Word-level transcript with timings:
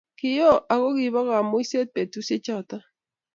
Kioo 0.19 0.57
ako 0.73 0.87
kibo 0.97 1.19
kamuiset 1.29 1.87
betusiechoto 1.95 2.77